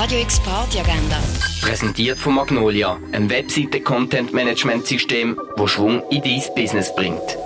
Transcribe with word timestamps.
Radio 0.00 0.20
X 0.20 0.38
Party 0.38 0.78
Agenda. 0.78 1.18
Präsentiert 1.60 2.20
von 2.20 2.36
Magnolia, 2.36 3.00
einem 3.10 3.28
Webseite-Content-Management-System, 3.28 5.36
das 5.56 5.70
Schwung 5.72 6.04
in 6.10 6.22
dein 6.22 6.40
Business 6.54 6.94
bringt. 6.94 7.36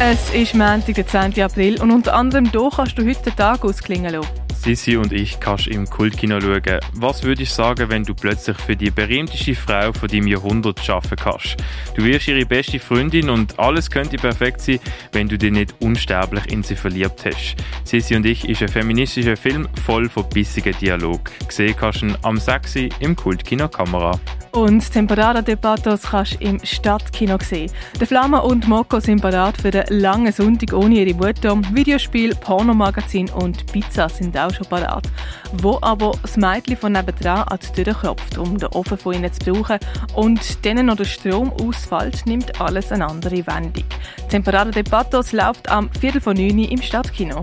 Es 0.00 0.34
ist 0.34 0.56
Montag, 0.56 0.96
der 0.96 1.06
10. 1.06 1.40
April 1.40 1.80
und 1.80 1.92
unter 1.92 2.16
anderem 2.16 2.50
hier 2.50 2.68
kannst 2.74 2.98
du 2.98 3.06
heute 3.06 3.22
den 3.22 3.36
Tag 3.36 3.64
ausklingen 3.64 4.12
lassen. 4.12 4.41
Sissi 4.54 4.96
und 4.96 5.12
ich 5.12 5.40
kannst 5.40 5.66
im 5.66 5.88
Kultkino 5.88 6.40
schauen. 6.40 6.80
Was 6.94 7.22
würdest 7.22 7.52
du 7.52 7.56
sagen, 7.62 7.90
wenn 7.90 8.04
du 8.04 8.14
plötzlich 8.14 8.56
für 8.56 8.76
die 8.76 8.90
berühmteste 8.90 9.54
Frau 9.54 9.92
von 9.92 10.08
deinem 10.08 10.26
Jahrhundert 10.26 10.88
arbeiten 10.88 11.16
kannst? 11.16 11.56
Du 11.94 12.04
wirst 12.04 12.28
ihre 12.28 12.46
beste 12.46 12.78
Freundin 12.78 13.30
und 13.30 13.58
alles 13.58 13.90
könnte 13.90 14.16
perfekt 14.16 14.60
sein, 14.60 14.80
wenn 15.12 15.28
du 15.28 15.36
dich 15.36 15.52
nicht 15.52 15.74
unsterblich 15.80 16.46
in 16.52 16.62
sie 16.62 16.76
verliebt 16.76 17.24
hast. 17.24 17.56
Sissi 17.84 18.14
und 18.14 18.26
ich 18.26 18.48
ist 18.48 18.62
ein 18.62 18.68
feministischer 18.68 19.36
Film 19.36 19.68
voll 19.84 20.08
von 20.08 20.28
bissigen 20.28 20.74
Dialog. 20.80 21.30
Gesehen 21.46 21.74
kannst 21.76 22.02
du 22.02 22.06
ihn 22.06 22.16
am 22.22 22.38
6. 22.38 22.76
im 23.00 23.16
Kultkino 23.16 23.68
Kamera. 23.68 24.18
Und 24.52 24.92
Temporada 24.92 25.40
de 25.40 25.56
Patos 25.56 26.02
kannst 26.02 26.34
du 26.34 26.44
im 26.44 26.60
Stadtkino 26.62 27.38
sehen. 27.42 27.72
Der 27.98 28.06
Flamme 28.06 28.42
und 28.42 28.68
Moko 28.68 29.00
sind 29.00 29.22
parat 29.22 29.56
für 29.56 29.70
den 29.70 29.84
langen 29.88 30.30
Sonntag 30.30 30.74
ohne 30.74 30.96
ihre 30.96 31.14
Mutter. 31.14 31.58
Videospiel, 31.72 32.34
Pornomagazin 32.34 33.30
und 33.30 33.64
Pizza 33.72 34.10
sind 34.10 34.36
auch 34.36 34.52
schon 34.52 34.66
parat. 34.66 35.08
Wo 35.54 35.78
aber 35.80 36.12
das 36.20 36.36
Mädchen 36.36 36.76
von 36.76 36.92
nebenan 36.92 37.48
an 37.48 37.58
die 37.62 37.82
Tür 37.82 37.94
klopft, 37.94 38.36
um 38.36 38.58
den 38.58 38.68
Ofen 38.68 38.98
von 38.98 39.14
ihnen 39.14 39.32
zu 39.32 39.40
brauchen 39.52 39.78
und 40.14 40.62
denen 40.66 40.86
noch 40.86 40.96
der 40.96 41.06
Strom 41.06 41.50
ausfällt, 41.54 42.26
nimmt 42.26 42.60
alles 42.60 42.92
eine 42.92 43.08
andere 43.08 43.46
Wendung. 43.46 43.84
Temporada 44.28 44.70
de 44.70 44.82
Patos 44.82 45.32
läuft 45.32 45.70
am 45.70 45.88
Viertel 45.98 46.20
von 46.20 46.36
9 46.36 46.58
Uhr 46.58 46.70
im 46.70 46.82
Stadtkino. 46.82 47.42